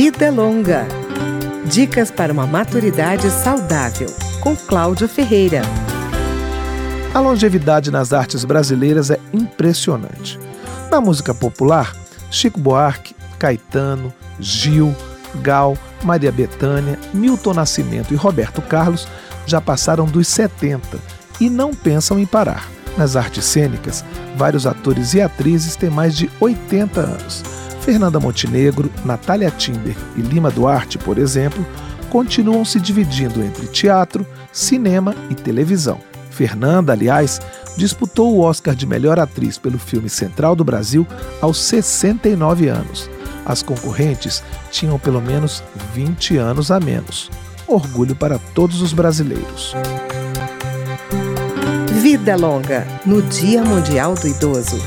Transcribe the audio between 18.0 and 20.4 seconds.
e Roberto Carlos já passaram dos